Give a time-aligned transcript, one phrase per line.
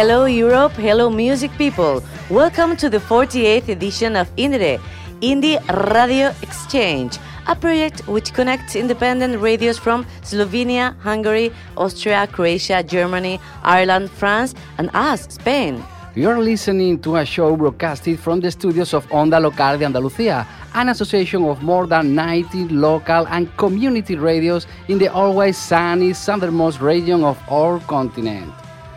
[0.00, 2.02] Hello Europe, hello music people.
[2.30, 4.80] Welcome to the 48th edition of INDIERE,
[5.20, 5.60] Indie
[5.92, 14.10] Radio Exchange, a project which connects independent radios from Slovenia, Hungary, Austria, Croatia, Germany, Ireland,
[14.10, 15.84] France, and us, Spain.
[16.14, 20.46] You are listening to a show broadcasted from the studios of Onda Local de Andalucía,
[20.72, 26.80] an association of more than 90 local and community radios in the always sunny southernmost
[26.80, 28.50] region of our continent.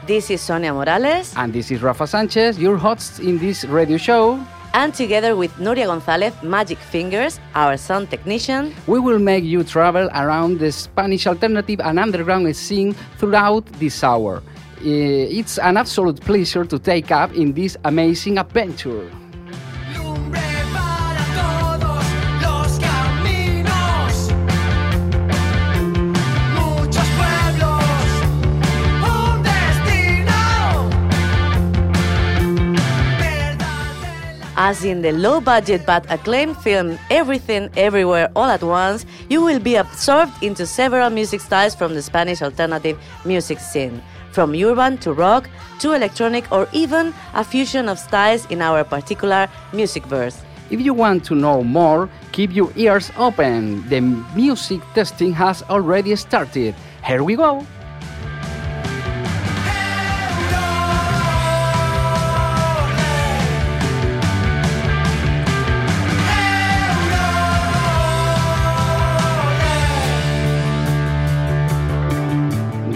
[0.06, 1.34] This is Sonia Morales.
[1.38, 4.38] And this is Rafa Sanchez, your hosts in this radio show.
[4.74, 10.10] And together with Nuria Gonzalez, Magic Fingers, our sound technician, we will make you travel
[10.14, 14.44] around the Spanish alternative and underground scene throughout this hour.
[14.84, 19.10] Eh, it's an absolute pleasure to take up in this amazing adventure.
[34.56, 39.60] As in the low budget but acclaimed film Everything Everywhere All at Once, you will
[39.60, 44.00] be absorbed into several music styles from the Spanish alternative music scene,
[44.32, 45.50] from urban to rock
[45.80, 50.40] to electronic or even a fusion of styles in our particular music verse.
[50.70, 53.88] If you want to know more, keep your ears open.
[53.90, 54.02] The
[54.36, 56.76] music testing has already started.
[57.04, 57.66] Here we go.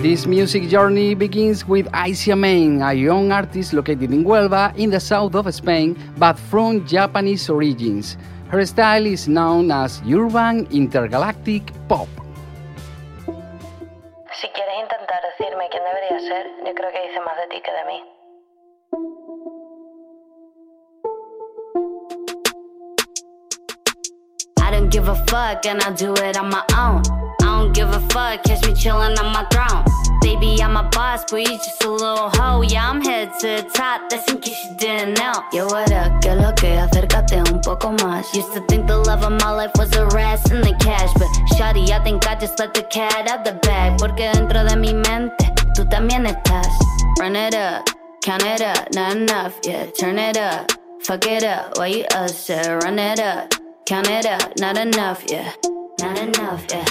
[0.07, 5.01] This music journey begins with Icy Amane, a young artist located in Huelva in the
[5.01, 8.15] south of Spain, but from Japanese origins.
[8.47, 12.07] Her style is known as urban intergalactic pop.
[14.31, 17.73] Si quieres intentar decirme quién debería ser, yo creo que dice más de ti que
[17.75, 17.99] de mí.
[24.63, 27.03] I don't give a fuck and I do it on my own.
[27.41, 29.96] I don't give a fuck, catch me chillin' on my throne.
[30.27, 32.61] Baby, I'm a boss, but you just a little hoe.
[32.61, 35.31] Yeah, I'm head to the top, that's in case you didn't know.
[35.53, 35.87] Yo, what
[36.21, 38.35] que lo que, acércate un poco más.
[38.35, 41.29] Used to think the love of my life was a rest and the cash, but
[41.55, 43.97] shawty, I think I just let the cat out the bag.
[43.99, 46.75] Porque dentro de mi mente, tú también estás.
[47.17, 47.87] Run it up,
[48.21, 50.69] count it up, not enough, yeah, turn it up.
[51.03, 52.83] Fuck it up, why you upset?
[52.83, 53.53] Run it up,
[53.85, 55.53] count it up, not enough, yeah,
[56.01, 56.85] not enough, yeah.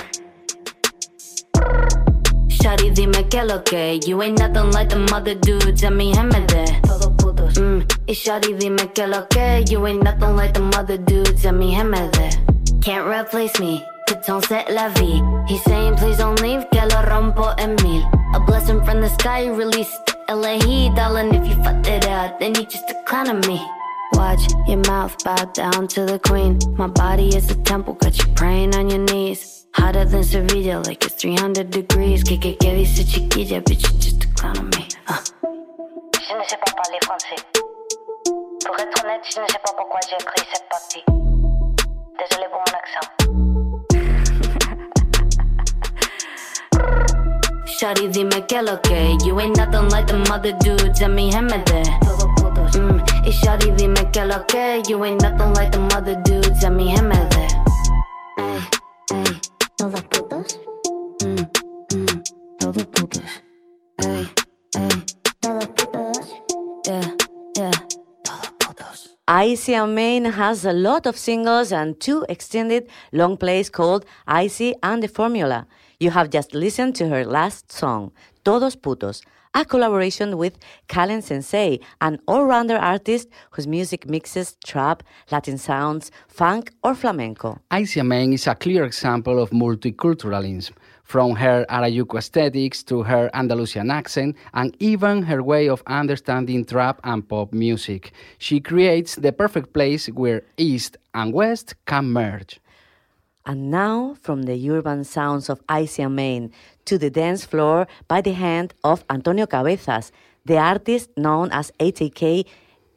[2.66, 5.84] Shawty, dime que lo que You ain't nothing like the mother dudes.
[5.84, 7.54] A mi putos.
[7.54, 7.86] Mm.
[8.08, 11.44] Y shawty, dime que lo que You ain't nothing like the mother dudes.
[11.44, 12.28] A mi gemede
[12.82, 13.84] Can't replace me.
[14.08, 15.22] Coton set la vie.
[15.46, 18.02] He's saying please don't leave Que lo rompo en mil.
[18.34, 20.16] A blessing from the sky Released.
[20.28, 23.64] Heat Darling, if you fucked it up Then you just a clown of me.
[24.14, 26.58] Watch your mouth bow down to the queen.
[26.76, 29.55] My body is a temple, got you praying on your knees.
[29.76, 32.24] Hotter than Sevilla, like it's 300 degrees.
[32.24, 34.88] Que que que dice chiquilla, bitch, you just a clown on me.
[35.06, 35.18] Uh.
[36.14, 37.36] Je ne sais pas parler français.
[38.64, 41.04] Pour être honnête, je ne sais pas pourquoi j'ai écrit cette partie.
[42.18, 43.06] Désolé pour mon accent.
[47.78, 51.82] Shawty, dime que lo que You ain't nothing like the mother dudes A mi gemede
[52.74, 53.00] mm.
[53.26, 56.96] Y shawty, dime que lo que You ain't nothing like the mother dudes A mi
[56.96, 57.46] gemede
[58.38, 58.56] Ey,
[59.12, 60.02] ey Todos.
[61.22, 61.36] Mm,
[61.92, 62.22] mm,
[62.58, 63.22] todos putos.
[65.40, 66.32] Todos putos.
[66.86, 67.14] Yeah,
[67.56, 67.70] yeah.
[69.28, 75.02] Icy Amane has a lot of singles and two extended long plays called Icy and
[75.02, 75.66] the Formula.
[75.98, 78.12] You have just listened to her last song,
[78.44, 79.22] Todos Putos,
[79.54, 80.58] a collaboration with
[80.88, 87.58] Kalen Sensei, an all-rounder artist whose music mixes trap, Latin sounds, funk, or flamenco.
[87.70, 90.72] Icy Amane is a clear example of multiculturalism,
[91.02, 97.00] from her Arayuco aesthetics to her Andalusian accent and even her way of understanding trap
[97.04, 98.12] and pop music.
[98.36, 102.60] She creates the perfect place where East and West can merge.
[103.46, 106.50] And now, from the urban sounds of Icy Amane
[106.84, 110.10] to the dance floor by the hand of Antonio Cabezas,
[110.44, 112.44] the artist known as ATK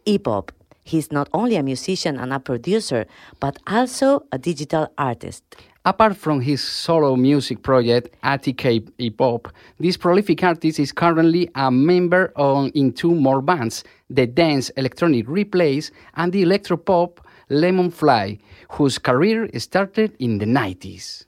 [0.07, 0.49] Epop.
[0.83, 3.05] He's not only a musician and a producer,
[3.39, 5.43] but also a digital artist.
[5.85, 12.33] Apart from his solo music project, ATK Epop, this prolific artist is currently a member
[12.35, 17.19] on, in two more bands, the dance electronic replays and the electropop
[17.49, 18.39] Lemonfly,
[18.71, 21.25] whose career started in the 90s.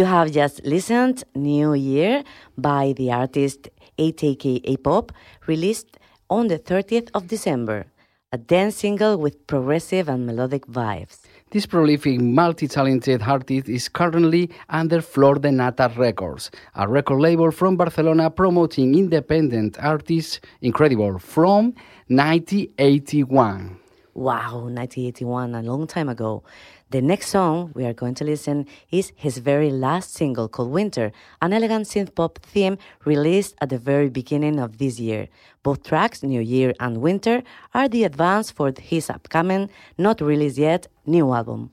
[0.00, 2.24] You have just listened New Year
[2.56, 5.10] by the artist ATK Epop,
[5.46, 5.98] released
[6.30, 7.84] on the 30th of December,
[8.32, 11.18] a dance single with progressive and melodic vibes.
[11.50, 17.76] This prolific, multi-talented artist is currently under Flor de Nata Records, a record label from
[17.76, 21.74] Barcelona promoting independent artists, incredible, from
[22.08, 23.76] 1981.
[24.14, 26.42] Wow, 1981, a long time ago.
[26.90, 31.12] The next song we are going to listen is his very last single called Winter,
[31.40, 35.28] an elegant synth pop theme released at the very beginning of this year.
[35.62, 37.44] Both tracks, New Year and Winter,
[37.74, 41.70] are the advance for his upcoming, not released yet, new album.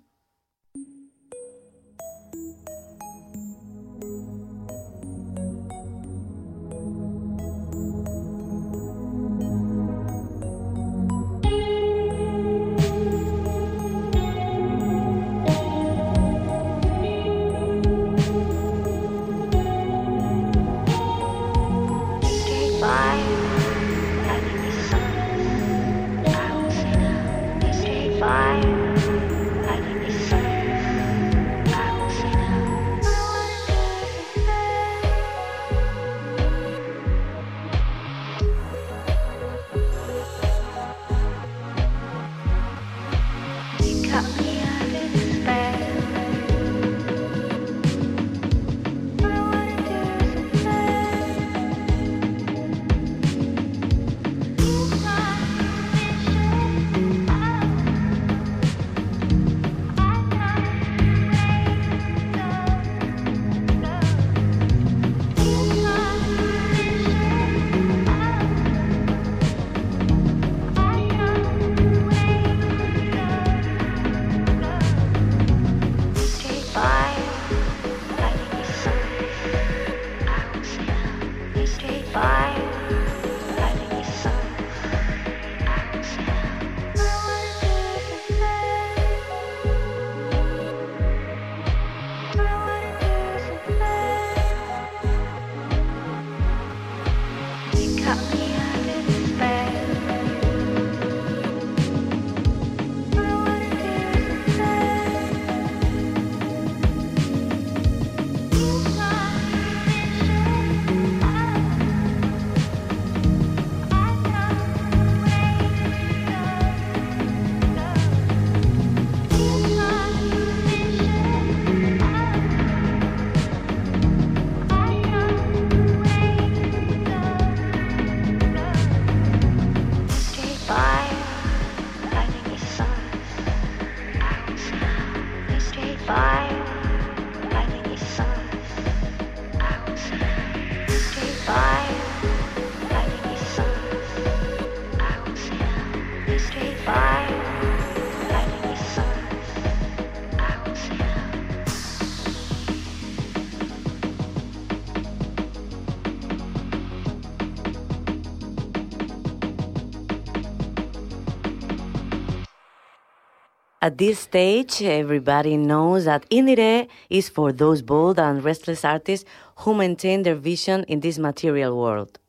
[163.87, 169.25] At this stage, everybody knows that Indiere is for those bold and restless artists
[169.59, 172.19] who maintain their vision in this material world.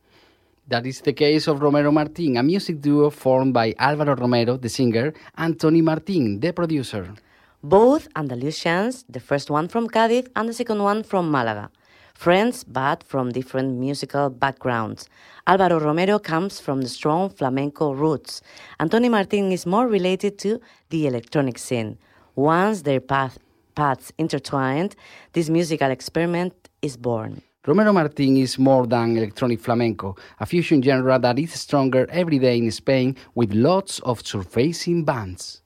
[0.69, 4.69] That is the case of Romero Martin, a music duo formed by Alvaro Romero, the
[4.69, 7.13] singer, and Tony Martin, the producer.
[7.61, 11.73] Both Andalusians, the first one from Cádiz and the second one from Malaga
[12.19, 15.09] friends but from different musical backgrounds.
[15.47, 18.43] Alvaro Romero comes from the strong flamenco roots.
[18.81, 20.61] Antonio Martin is more related to
[20.91, 21.97] the electronic scene.
[22.35, 23.39] Once their path,
[23.77, 24.97] paths intertwined,
[25.33, 27.41] this musical experiment is born.
[27.65, 32.59] Romero Martin is more than electronic flamenco, a fusion genre that is stronger every day
[32.59, 35.63] in Spain with lots of surfacing bands.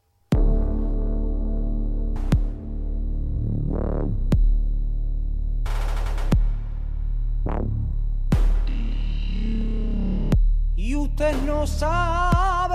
[11.12, 12.74] Y usted no sabe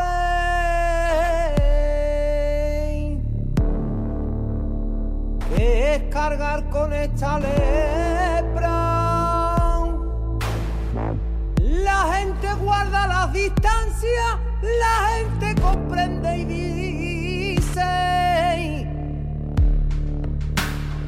[5.56, 8.70] qué es cargar con esta lepra.
[11.62, 16.46] La gente guarda las distancias, la gente comprende y
[17.56, 17.82] dice.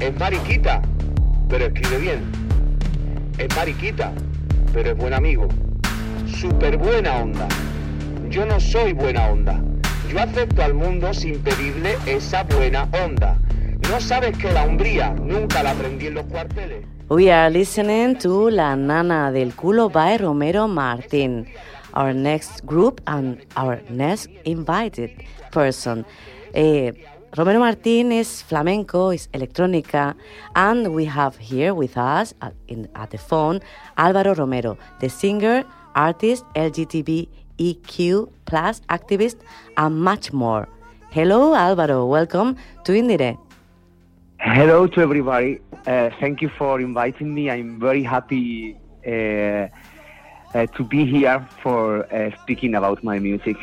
[0.00, 0.82] Es mariquita,
[1.48, 2.50] pero escribe bien
[3.38, 4.12] es mariquita,
[4.72, 5.48] pero es buen amigo.
[6.38, 7.48] Súper buena onda.
[8.28, 9.60] Yo no soy buena onda.
[10.08, 13.38] Yo acepto al mundo sin pedirle esa buena onda.
[13.90, 16.84] ¿No sabes que la hombría nunca la aprendí en los cuarteles?
[17.08, 21.46] We are listening to La Nana del Culo by Romero Martin,
[21.94, 25.10] our next group and our next invited
[25.50, 26.06] person.
[26.54, 26.92] Eh,
[27.36, 30.14] Romero Martin is flamenco, is electronica,
[30.54, 33.60] and we have here with us at, in, at the phone
[33.96, 39.36] Alvaro Romero, the singer, artist, LGBTQ plus activist,
[39.76, 40.68] and much more.
[41.10, 42.06] Hello, Alvaro.
[42.06, 43.36] Welcome to Indiere.
[44.38, 45.60] Hello to everybody.
[45.86, 47.50] Uh, thank you for inviting me.
[47.50, 49.68] I'm very happy uh,
[50.54, 53.56] uh, to be here for uh, speaking about my music.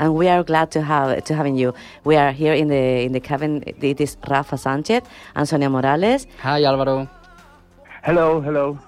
[0.00, 1.72] And we are glad to have to having you.
[2.04, 3.62] We are here in the in the cabin.
[3.66, 5.02] It is Rafa Sanchez
[5.36, 6.26] and Sonia Morales.
[6.42, 7.08] Hi, Alvaro.
[8.02, 8.78] Hello, hello.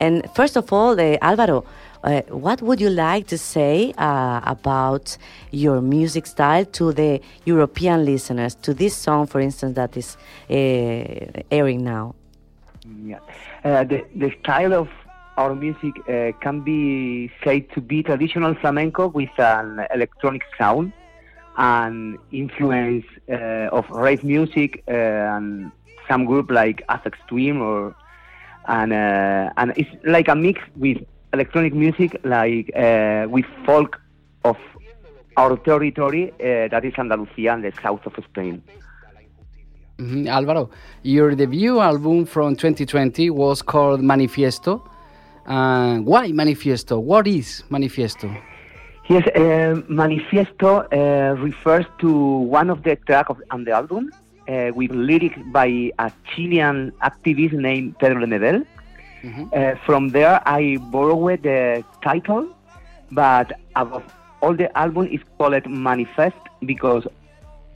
[0.00, 1.64] And first of all, uh, Alvaro,
[2.04, 5.16] uh, what would you like to say uh, about
[5.50, 10.16] your music style to the European listeners, to this song, for instance, that is
[10.50, 12.14] uh, airing now?
[13.02, 13.20] Yeah.
[13.64, 14.88] Uh, the, the style of
[15.38, 20.92] our music uh, can be said to be traditional flamenco with an electronic sound
[21.56, 25.72] and influence uh, of rave music and
[26.06, 27.96] some group like Aphex Twin or
[28.66, 30.98] and and it's like a mix with
[31.34, 34.00] electronic music like uh, with folk
[34.50, 34.56] of
[35.36, 38.62] our territory uh, that is Andalusia and the south of Spain.
[39.98, 40.70] Mhm, Alvaro,
[41.02, 44.72] your debut album from 2020 was called Manifiesto.
[45.46, 47.00] Uh, why Manifiesto?
[47.00, 48.28] What is Manifiesto?
[49.08, 52.10] Yes, uh, Manifiesto uh, refers to
[52.60, 54.10] one of the tracks on the album
[54.48, 58.64] uh, with lyrics by a Chilean activist named Pedro Lemebel.
[59.24, 62.54] Uh, from there, I borrowed the title,
[63.10, 67.06] but all, the album is called Manifest because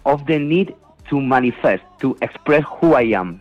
[0.04, 0.74] of the need
[1.08, 3.40] to manifest, to express who I am.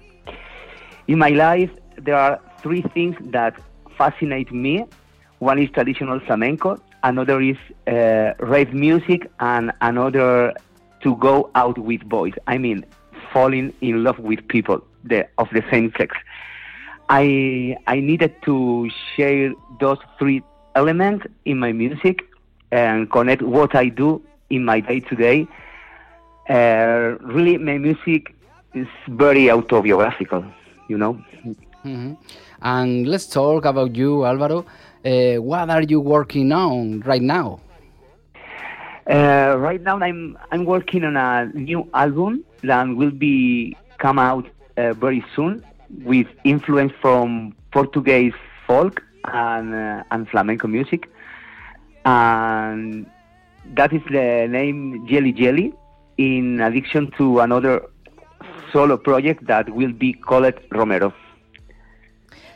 [1.07, 3.59] In my life, there are three things that
[3.97, 4.85] fascinate me.
[5.39, 10.53] One is traditional flamenco, another is uh, rave music, and another
[11.01, 12.33] to go out with boys.
[12.47, 12.85] I mean,
[13.33, 16.15] falling in love with people the, of the same sex.
[17.09, 20.41] I I needed to share those three
[20.75, 22.19] elements in my music
[22.71, 25.47] and connect what I do in my day to day.
[26.49, 28.33] Uh, Really, my music
[28.73, 30.43] is very autobiographical,
[30.87, 31.17] you know.
[31.85, 32.17] Mhm.
[32.61, 34.65] And let's talk about you, Alvaro.
[35.05, 37.59] Uh, what are you working on right now?
[39.09, 44.45] Uh, right now, I'm I'm working on a new album that will be come out
[44.77, 45.63] uh, very soon
[46.03, 48.33] with influence from Portuguese
[48.65, 51.09] folk and uh, and flamenco music,
[52.05, 53.05] and
[53.73, 55.73] that is the name Jelly Jelly.
[56.17, 57.83] In addition to another
[58.71, 61.13] solo project that will be called Romero.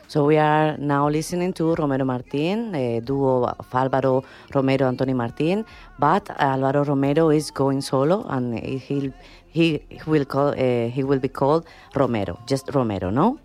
[0.08, 5.64] So we are now listening to Romero Martin, a duo of Alvaro Romero Anthony Martin,
[5.98, 9.10] but Alvaro Romero is going solo and he
[9.52, 13.38] he will call uh, he will be called Romero, just Romero, no?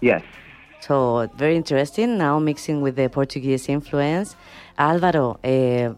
[0.00, 0.22] Yes.
[0.80, 4.36] So very interesting now mixing with the Portuguese influence.
[4.78, 5.94] Alvaro, uh,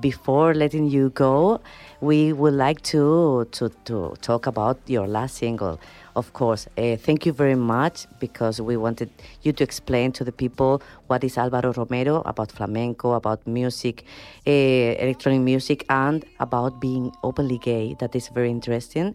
[0.00, 1.60] before letting you go,
[2.00, 5.78] we would like to, to, to talk about your last single.
[6.14, 9.08] Of course, uh, thank you very much because we wanted
[9.40, 14.04] you to explain to the people what is Alvaro Romero about flamenco, about music,
[14.46, 17.96] uh, electronic music, and about being openly gay.
[17.98, 19.14] That is very interesting.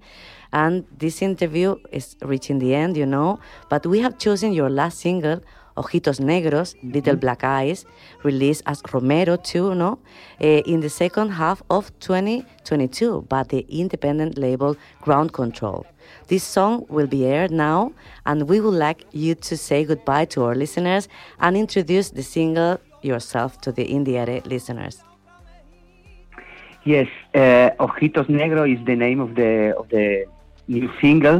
[0.51, 4.97] And this interview is reaching the end, you know, but we have chosen your last
[4.97, 5.43] single,
[5.77, 7.85] Ojitos Negros, Little Black Eyes,
[8.23, 9.99] released as Romero 2, no?
[10.41, 15.85] Eh, in the second half of 2022 by the independent label Ground Control.
[16.27, 17.93] This song will be aired now,
[18.25, 21.07] and we would like you to say goodbye to our listeners
[21.39, 25.03] and introduce the single yourself to the Indiere listeners.
[26.83, 30.25] Yes, uh, Ojitos Negro is the name of the of the
[30.67, 31.39] new single.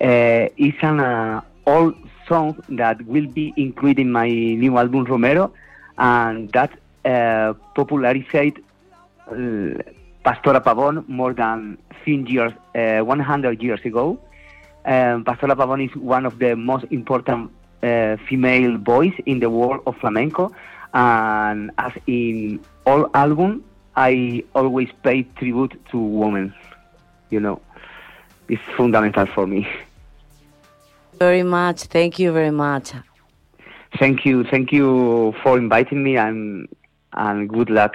[0.00, 1.94] Uh, it's an uh, old
[2.28, 5.52] song that will be included in my new album Romero,
[5.96, 6.70] and that
[7.04, 8.58] uh, popularized
[9.26, 9.34] uh,
[10.28, 14.18] Pastora Pavón more than 100 years, uh, 100 years ago.
[14.84, 17.50] Um, Pastora Pavón is one of the most important
[17.82, 20.52] uh, female voice in the world of flamenco,
[20.92, 23.64] and as in all album,
[23.96, 26.52] I always pay tribute to women.
[27.30, 27.62] You know,
[28.50, 29.66] it's fundamental for me.
[31.18, 31.84] Very much.
[31.84, 32.92] Thank you very much.
[33.98, 36.68] Thank you, thank you for inviting me, and
[37.14, 37.94] and good luck.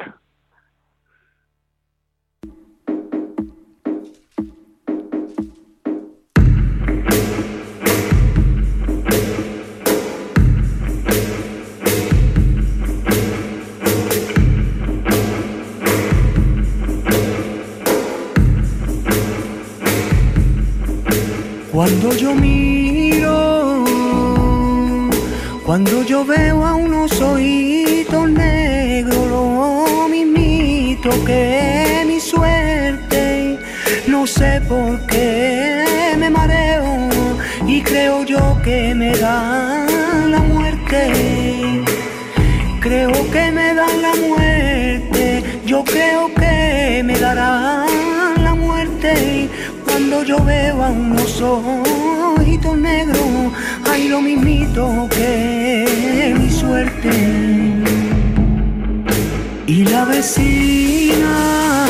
[21.74, 23.84] Cuando yo miro,
[25.66, 33.58] cuando yo veo a unos ojitos negros, lo mismito que mi suerte,
[34.06, 35.84] no sé por qué
[36.20, 37.10] me mareo
[37.66, 41.84] y creo yo que me dan la muerte.
[42.82, 47.83] Creo que me dan la muerte, yo creo que me muerte
[50.26, 53.20] yo veo a unos ojitos negros,
[53.90, 57.10] hay lo mismito que mi suerte.
[59.68, 61.88] Y la vecina,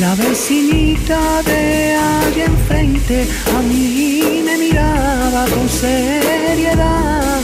[0.00, 7.40] la vecinita de allá enfrente, a mí me miraba con seriedad,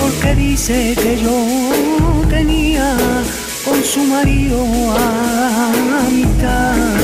[0.00, 1.46] porque dice que yo
[2.28, 2.96] tenía
[3.64, 4.64] con su marido
[4.96, 6.99] a mitad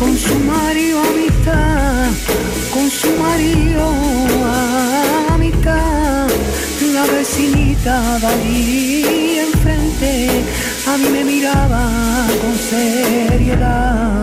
[0.00, 2.08] con su marido amistad,
[2.72, 3.92] con su marido
[5.28, 6.26] amistad,
[6.94, 10.30] la vecinita de enfrente
[10.88, 11.86] a mí me miraba
[12.40, 14.19] con seriedad.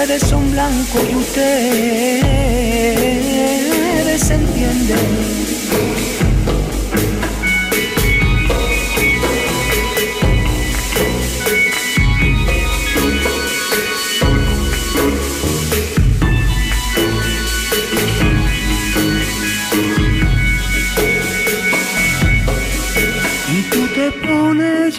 [0.00, 1.50] Ustedes son blancos y ustedes
[4.30, 5.38] entienden.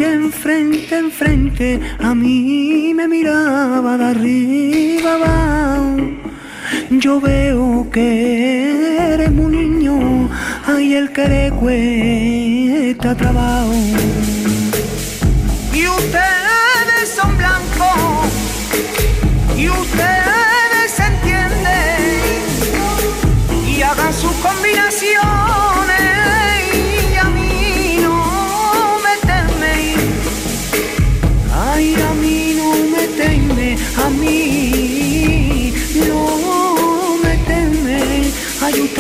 [0.02, 4.89] enfrente, enfrente, a mí me miraba de arriba
[6.92, 10.30] Yo veo que eres un niño,
[10.68, 13.74] ay el que le cuesta trabajo.
[15.74, 18.28] Y ustedes son blancos,
[19.56, 20.29] y ustedes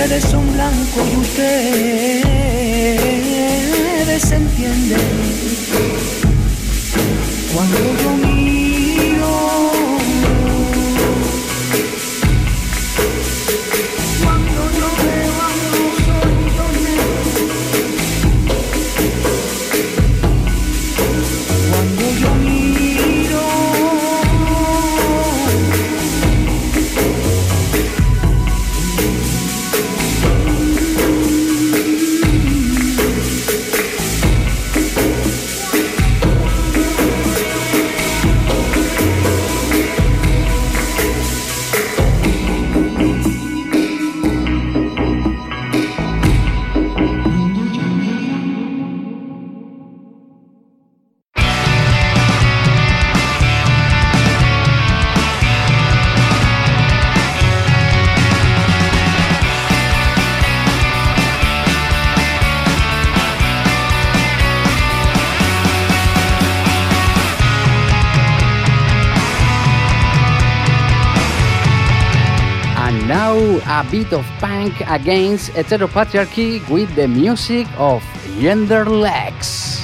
[0.01, 1.51] Ustedes son blancos y ustedes
[4.31, 4.97] entienden.
[7.53, 8.38] Cuando yo
[73.79, 78.03] a bit of punk against heteropatriarchy with the music of
[78.35, 79.78] Genderlexx.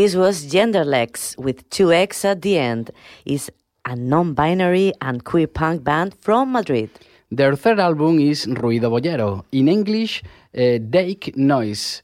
[0.00, 2.90] This was Genderlexx with two X at the end.
[3.26, 3.52] Is
[3.84, 6.88] a non-binary and queer punk band from Madrid.
[7.30, 9.44] Their third album is Ruido Bollero.
[9.52, 10.22] In English,
[10.56, 12.00] uh, Dake Noise.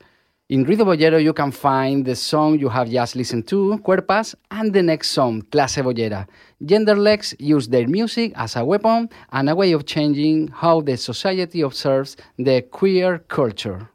[0.50, 4.74] In Ruido Bollero, you can find the song you have just listened to, Cuerpas, and
[4.74, 6.26] the next song, Clase Bollera.
[6.62, 11.62] Genderlexx use their music as a weapon and a way of changing how the society
[11.62, 13.88] observes the queer culture.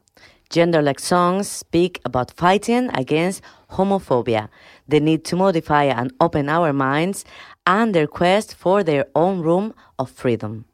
[0.52, 4.50] Genderlexx songs speak about fighting against homophobia,
[4.86, 7.24] the need to modify and open our minds,
[7.66, 10.66] and their quest for their own room of freedom.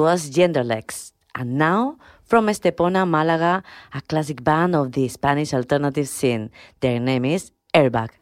[0.00, 1.12] Was Genderlexx.
[1.34, 6.50] And now, from Estepona, Malaga, a classic band of the Spanish alternative scene.
[6.80, 8.19] Their name is Airbag.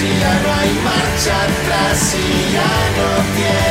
[0.00, 3.69] Si ya no hay marcha atrás y ya no tiene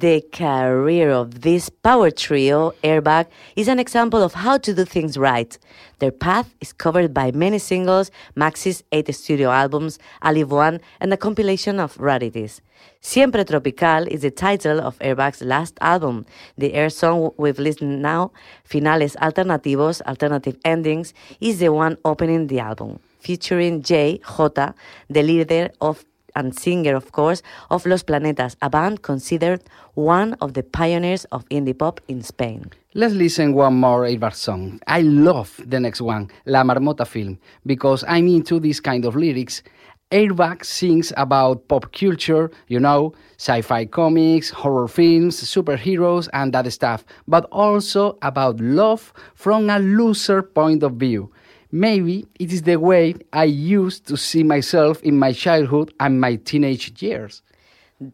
[0.00, 5.18] The career of this power trio, Airbag, is an example of how to do things
[5.18, 5.58] right.
[5.98, 11.12] Their path is covered by many singles, Maxis, eight studio albums, a live one, and
[11.12, 12.60] a compilation of rarities.
[13.00, 16.26] Siempre Tropical is the title of Airbag's last album.
[16.56, 18.30] The air song we've listened now,
[18.62, 24.18] Finales Alternativos, Alternative Endings, is the one opening the album, featuring J.
[24.18, 24.72] J,
[25.10, 26.04] the leader of
[26.38, 29.60] and singer, of course, of Los Planetas, a band considered
[29.94, 32.70] one of the pioneers of indie pop in Spain.
[32.94, 34.80] Let's listen one more Airbag song.
[34.86, 39.62] I love the next one, La Marmota film, because I'm into this kind of lyrics.
[40.10, 46.70] Airbag sings about pop culture, you know, sci fi comics, horror films, superheroes, and that
[46.72, 51.30] stuff, but also about love from a loser point of view.
[51.70, 56.36] Maybe it is the way I used to see myself in my childhood and my
[56.36, 57.42] teenage years.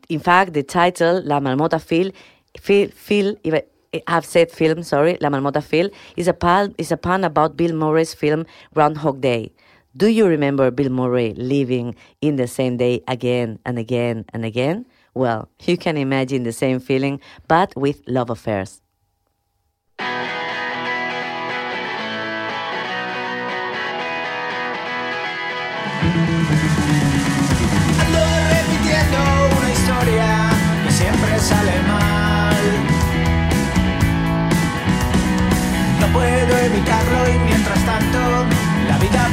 [0.09, 2.11] In fact, the title La Marmota Phil,
[2.59, 3.37] Phil, Phil
[4.09, 7.57] I've eh, said film, sorry, La Marmota Phil is a pun, is a pun about
[7.57, 9.53] Bill Murray's film Groundhog Day.
[9.97, 14.87] Do you remember Bill Murray living in the same day again and again and again?
[15.15, 18.83] Well, you can imagine the same feeling, but with love affairs.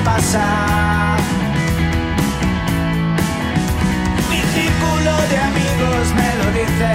[0.03, 1.17] La vida pasa.
[4.29, 6.91] Mi círculo de amigos me lo dice,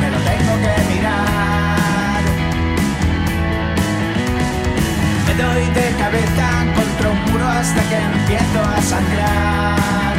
[0.00, 2.22] me lo tengo que mirar.
[5.26, 10.16] Me doy de cabeza contra un muro hasta que empiezo a sangrar.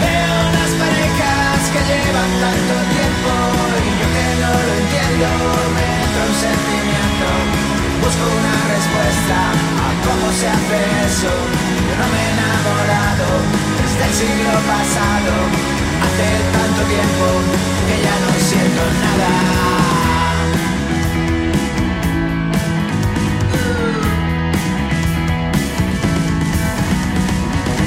[0.00, 3.32] Veo las parejas que llevan tanto tiempo
[3.84, 5.26] y yo que no lo entiendo
[5.74, 7.65] me entra un sentimiento.
[8.06, 9.36] Busco una respuesta
[9.82, 10.78] a cómo se hace
[11.10, 11.26] eso.
[11.26, 13.26] Yo no me he enamorado
[13.82, 15.32] desde el siglo pasado.
[16.06, 17.26] Hace tanto tiempo
[17.86, 19.30] que ya no siento nada.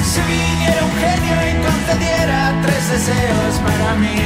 [0.04, 4.18] Si viniera un genio y concediera tres deseos para mí,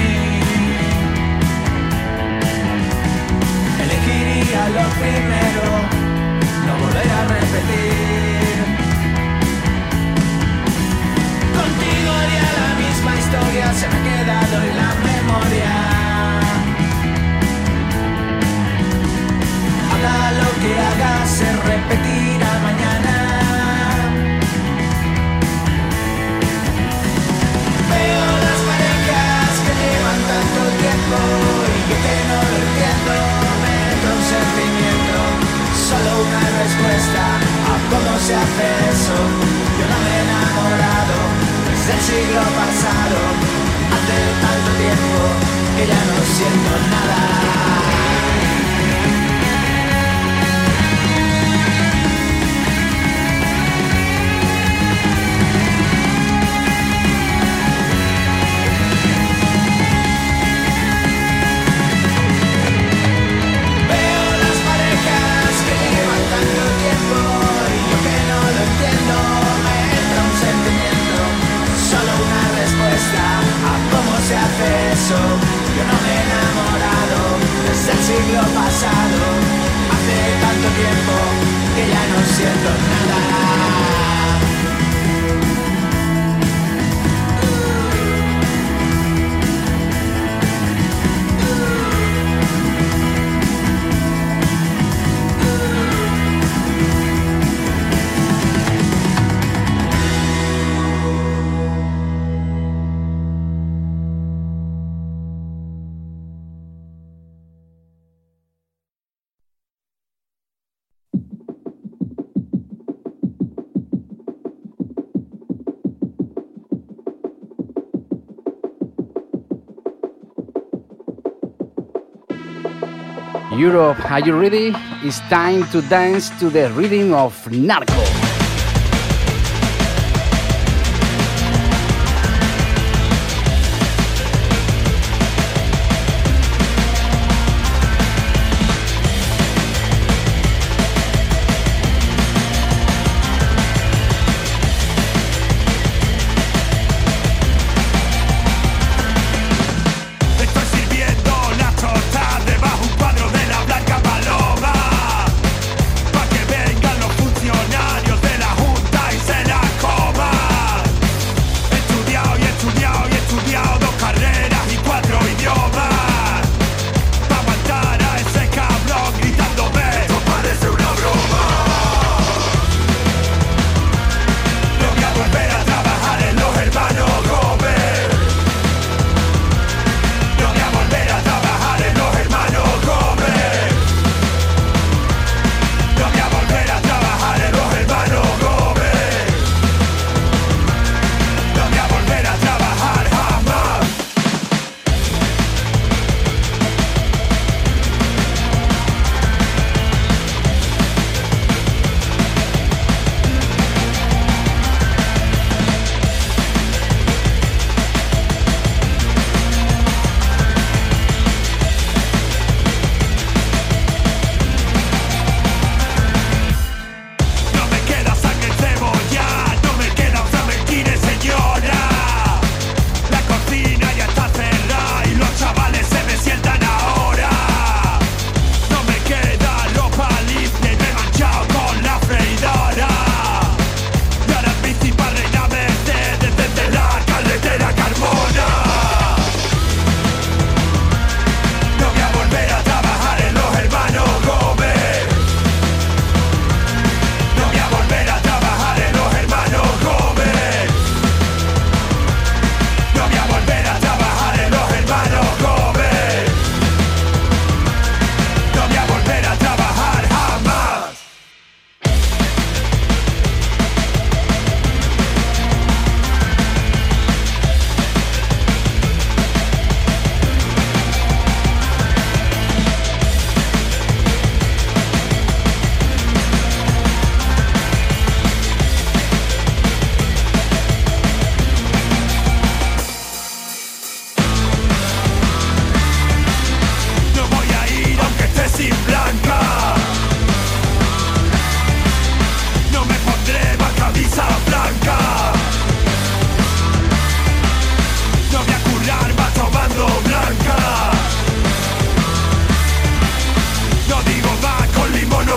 [123.56, 124.72] Europe, are you ready?
[125.02, 128.13] It's time to dance to the rhythm of Narco.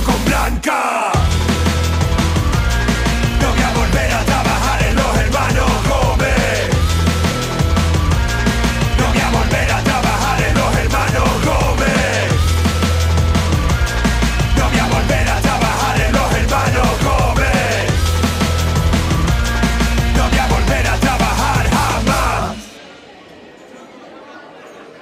[0.04, 1.12] con blanca.
[3.42, 6.70] No voy a volver a trabajar en los hermanos Gómez.
[8.98, 12.32] No voy a volver a trabajar en los hermanos Gómez.
[14.58, 17.92] No voy a volver a trabajar en los hermanos Gómez.
[20.16, 22.56] No voy a volver a trabajar jamás.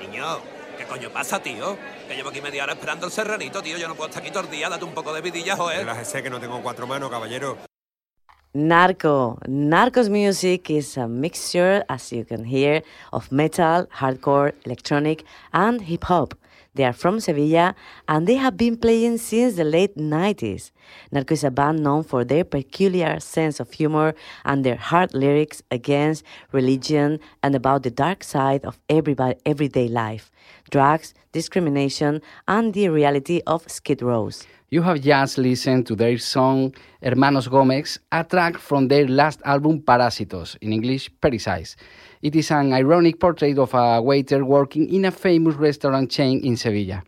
[0.01, 0.39] Niño,
[0.77, 1.77] ¿qué coño pasa, tío?
[2.31, 3.77] El serranito, tío.
[3.77, 4.69] Yo no puedo estar aquí todo el día.
[4.69, 5.79] Date un poco de vidilla, joder.
[5.79, 7.57] Relájese que no tengo cuatro manos, caballero.
[8.53, 9.37] Narco.
[9.47, 16.05] Narco's music is a mixture, as you can hear, of metal, hardcore, electronic, and hip
[16.05, 16.33] hop.
[16.75, 17.73] They are from Sevilla
[18.07, 20.71] and they have been playing since the late 90s.
[21.11, 24.13] Narco is a band known for their peculiar sense of humor
[24.43, 30.31] and their hard lyrics against religion and about the dark side of everyday life
[30.69, 34.45] drugs, discrimination, and the reality of skid rows.
[34.69, 39.79] You have just listened to their song Hermanos Gómez, a track from their last album
[39.81, 41.77] Parásitos, in English, Parasites.
[42.25, 46.57] It is an ironic portrait of a waiter working in a famous restaurant chain in
[46.57, 47.03] Sevilla.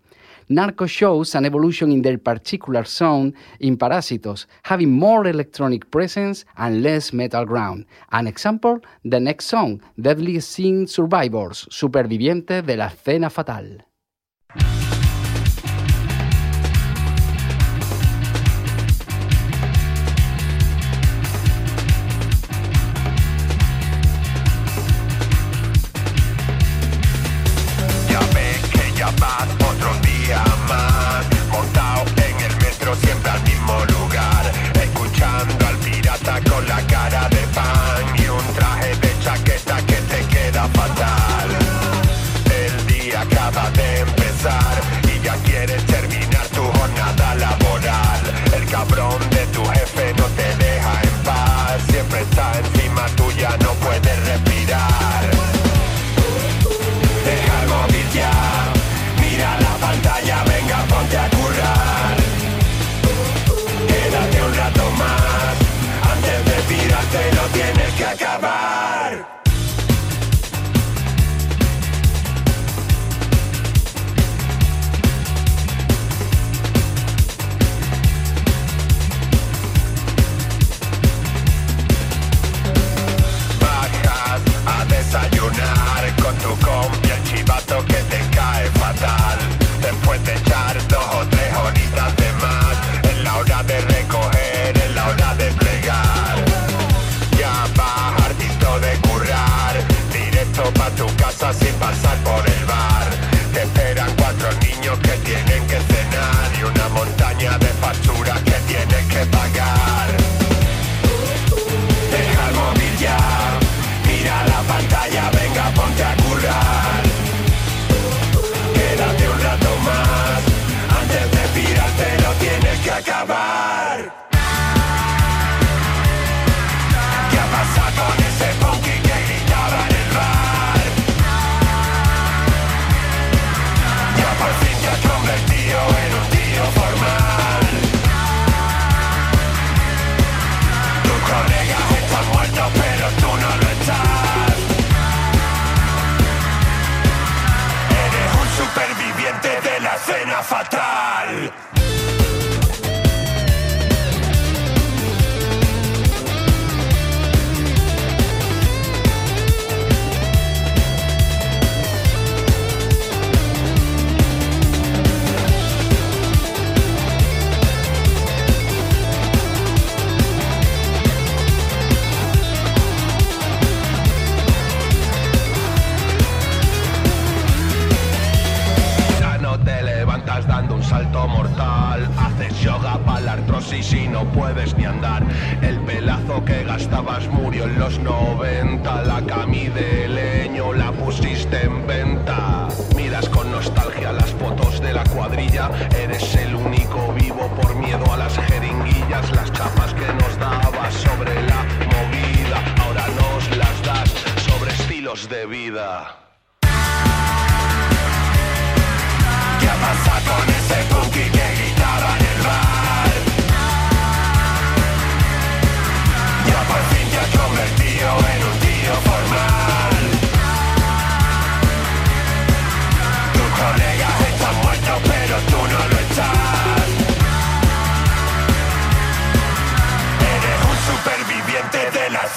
[0.47, 6.83] Narco shows an evolution in their particular sound in Parásitos, having more electronic presence and
[6.83, 7.87] less metal ground.
[8.11, 13.85] An example, the next song, Deadly Sin Survivors, superviviente de la escena fatal.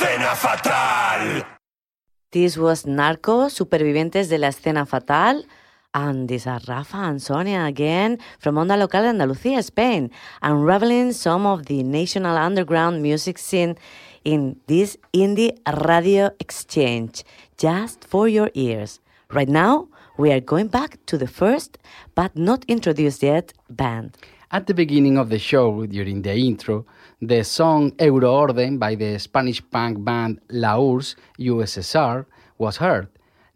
[0.01, 1.45] Escena fatal.
[2.31, 5.45] This was Narco, Supervivientes de la Escena Fatal.
[5.93, 11.67] And these are Rafa and Sonia again from Onda Local Andalucía, Spain, unraveling some of
[11.67, 13.77] the national underground music scene
[14.25, 17.25] in this indie radio exchange,
[17.59, 19.01] just for your ears.
[19.31, 21.77] Right now, we are going back to the first,
[22.15, 24.17] but not introduced yet, band.
[24.53, 26.87] At the beginning of the show, during the intro,
[27.23, 32.25] the song Euroorden by the Spanish punk band La URSS USSR
[32.57, 33.09] was heard.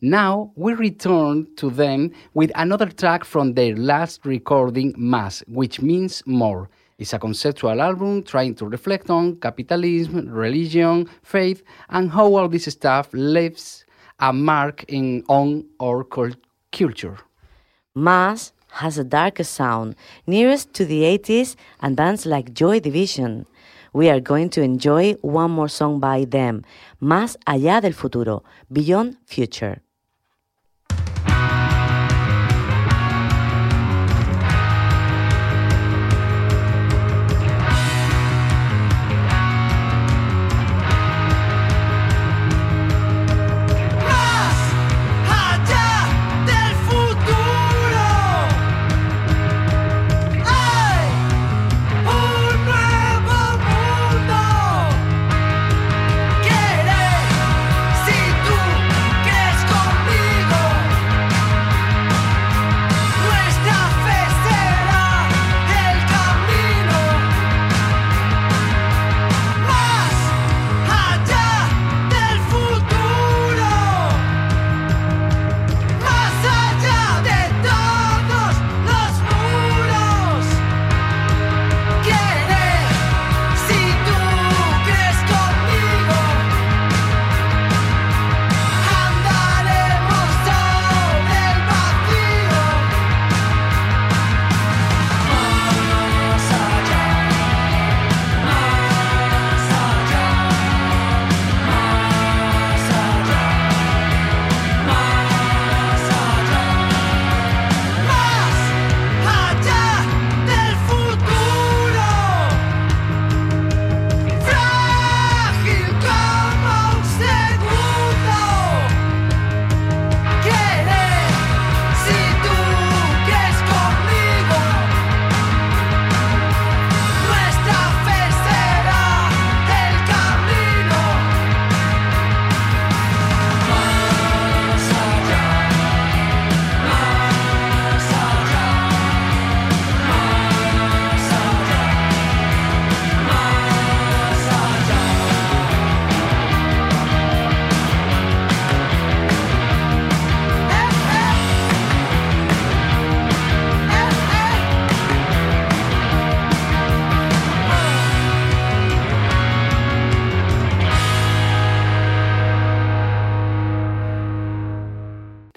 [0.03, 6.23] Now we return to them with another track from their last recording, Más, which means
[6.27, 6.69] more.
[6.99, 12.67] It's a conceptual album trying to reflect on capitalism, religion, faith, and how all this
[12.67, 13.87] stuff leaves
[14.21, 16.37] a mark in on our cul-
[16.71, 17.17] culture.
[17.97, 19.95] Más has a darker sound,
[20.27, 23.47] nearest to the 80s and bands like Joy Division.
[23.95, 26.65] We are going to enjoy one more song by them,
[27.01, 29.84] Más allá del futuro, Beyond Future.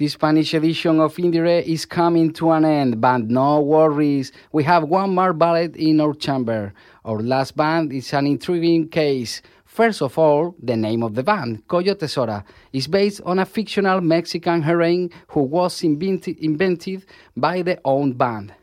[0.08, 4.32] The Spanish edition of Indiere is coming to an end, but no worries.
[4.53, 6.74] We have one more ballet in our chamber.
[7.03, 9.41] Our last band is an intriguing case.
[9.66, 13.99] First of all, the name of the band, Coyote Zora, is based on a fictional
[13.99, 17.05] Mexican heroine who was invented, invented
[17.36, 18.53] by the own band.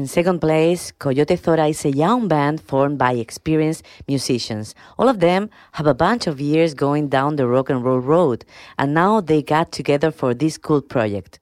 [0.00, 4.74] In second place, Coyote Zora is a young band formed by experienced musicians.
[4.96, 8.46] All of them have a bunch of years going down the rock and roll road,
[8.78, 11.38] and now they got together for this cool project.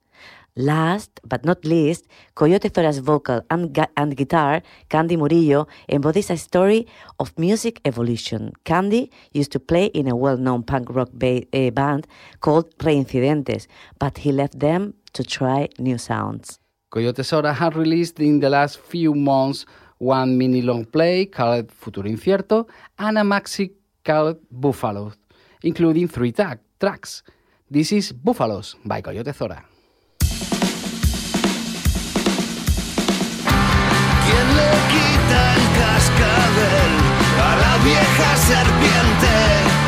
[0.56, 6.36] Last but not least, Coyote Zora's vocal and, gu- and guitar, Candy Murillo, embodies a
[6.36, 6.88] story
[7.20, 8.52] of music evolution.
[8.64, 12.08] Candy used to play in a well known punk rock ba- eh, band
[12.40, 13.68] called Reincidentes,
[14.00, 16.58] but he left them to try new sounds.
[16.90, 19.66] Coyote Sora has released in the last few months
[19.98, 22.66] one mini long play called Futuro Incierto
[22.98, 23.72] and a maxi
[24.02, 25.12] called Buffalo,
[25.62, 27.22] including three tag, tracks.
[27.70, 29.66] This is Búfalos by Coyote Zora.
[34.24, 36.92] ¿Quién le quita el cascabel
[37.36, 39.87] a la vieja serpiente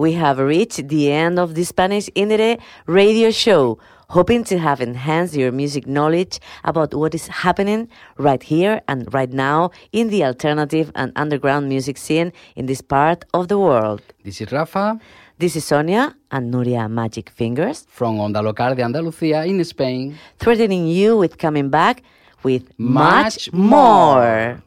[0.00, 3.78] We have reached the end of the Spanish Indiere radio show,
[4.08, 7.86] hoping to have enhanced your music knowledge about what is happening
[8.16, 13.26] right here and right now in the alternative and underground music scene in this part
[13.34, 14.00] of the world.
[14.24, 14.98] This is Rafa
[15.36, 20.16] This is Sonia and Nuria Magic Fingers, from Onda Local de Andalucía in Spain.
[20.38, 22.02] threatening you with coming back
[22.42, 24.62] with Much much more.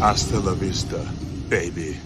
[0.00, 1.04] Hasta la vista,
[1.50, 2.05] baby.